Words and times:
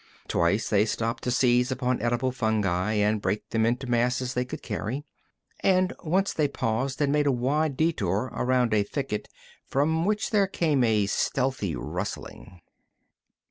Twice 0.27 0.67
they 0.67 0.87
stopped 0.87 1.21
to 1.25 1.29
seize 1.29 1.71
upon 1.71 2.01
edible 2.01 2.31
fungi 2.31 2.93
and 2.93 3.21
break 3.21 3.47
them 3.51 3.67
into 3.67 3.85
masses 3.85 4.33
they 4.33 4.43
could 4.45 4.63
carry, 4.63 5.03
and 5.59 5.93
once 6.03 6.33
they 6.33 6.47
paused 6.47 6.99
and 7.01 7.11
made 7.13 7.27
a 7.27 7.31
wide 7.31 7.77
detour 7.77 8.31
around 8.33 8.73
a 8.73 8.81
thicket 8.81 9.27
from 9.67 10.03
which 10.05 10.31
there 10.31 10.47
came 10.47 10.83
a 10.83 11.05
stealthy 11.05 11.75
rustling. 11.75 12.61